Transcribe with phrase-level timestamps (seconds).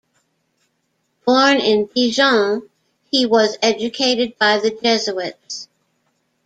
[1.27, 2.67] Born in Dijon,
[3.11, 5.67] he was educated by the Jesuits.